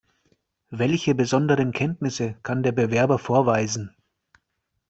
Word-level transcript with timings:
Welche 0.71 1.13
besonderen 1.13 1.73
Kenntnisse 1.73 2.33
kann 2.41 2.63
der 2.63 2.71
Bewerber 2.71 3.19
vorweisen? 3.19 3.95